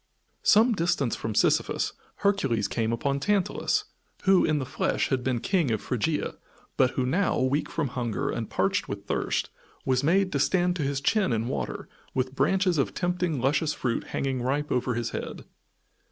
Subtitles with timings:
[0.41, 1.93] Some distance from Sisyphus
[2.25, 3.83] Hercules came upon Tantalus,
[4.23, 6.37] who, in the flesh, had been King of Phrygia,
[6.75, 9.51] but who now, weak from hunger and parched with thirst,
[9.85, 14.05] was made to stand to his chin in water with branches of tempting luscious fruit
[14.05, 15.45] hanging ripe over his head.